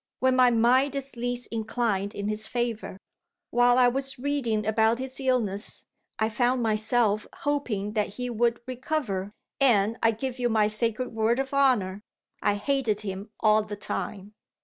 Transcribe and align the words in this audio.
when 0.17 0.35
my 0.35 0.49
mind 0.49 0.95
is 0.95 1.15
least 1.15 1.47
inclined 1.51 2.15
in 2.15 2.27
his 2.27 2.47
favour. 2.47 2.97
While 3.51 3.77
I 3.77 3.87
was 3.87 4.17
reading 4.17 4.65
about 4.65 4.97
his 4.97 5.19
illness, 5.19 5.85
I 6.17 6.27
found 6.27 6.63
myself 6.63 7.27
hoping 7.43 7.93
that 7.93 8.07
he 8.17 8.27
would 8.27 8.61
recover 8.65 9.31
and, 9.59 9.97
I 10.01 10.09
give 10.09 10.39
you 10.39 10.49
my 10.49 10.65
sacred 10.65 11.09
word 11.13 11.37
of 11.37 11.53
honour, 11.53 12.01
I 12.41 12.55
hated 12.55 13.01
him 13.01 13.29
all 13.41 13.61
the 13.61 13.75
time. 13.77 14.33